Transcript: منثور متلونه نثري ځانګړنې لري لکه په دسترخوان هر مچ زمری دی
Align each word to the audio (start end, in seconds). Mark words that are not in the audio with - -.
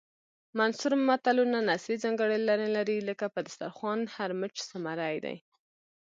منثور 0.57 0.93
متلونه 1.07 1.59
نثري 1.69 1.95
ځانګړنې 2.03 2.67
لري 2.77 2.97
لکه 3.09 3.25
په 3.33 3.39
دسترخوان 3.45 3.99
هر 4.15 4.29
مچ 4.39 4.55
زمری 4.69 5.17
دی 5.25 5.37